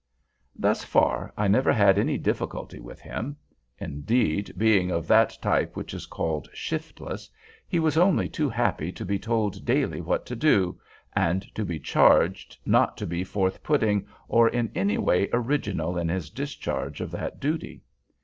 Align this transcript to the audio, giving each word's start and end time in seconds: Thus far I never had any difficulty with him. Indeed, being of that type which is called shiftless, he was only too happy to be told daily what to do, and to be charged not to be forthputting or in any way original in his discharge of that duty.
Thus 0.55 0.83
far 0.83 1.31
I 1.37 1.47
never 1.47 1.71
had 1.71 1.99
any 1.99 2.17
difficulty 2.17 2.79
with 2.79 2.99
him. 2.99 3.37
Indeed, 3.77 4.51
being 4.57 4.89
of 4.89 5.05
that 5.05 5.37
type 5.43 5.75
which 5.75 5.93
is 5.93 6.07
called 6.07 6.49
shiftless, 6.53 7.29
he 7.67 7.77
was 7.77 7.97
only 7.97 8.27
too 8.27 8.49
happy 8.49 8.91
to 8.93 9.05
be 9.05 9.19
told 9.19 9.63
daily 9.63 10.01
what 10.01 10.25
to 10.25 10.35
do, 10.35 10.79
and 11.13 11.43
to 11.53 11.63
be 11.63 11.77
charged 11.79 12.57
not 12.65 12.97
to 12.97 13.05
be 13.05 13.23
forthputting 13.23 14.07
or 14.27 14.49
in 14.49 14.71
any 14.73 14.97
way 14.97 15.29
original 15.31 15.99
in 15.99 16.09
his 16.09 16.31
discharge 16.31 16.99
of 16.99 17.11
that 17.11 17.39
duty. 17.39 17.83